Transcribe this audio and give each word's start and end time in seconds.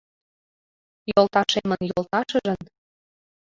Йолташемын 1.09 1.81
йолташыжын 1.89 2.61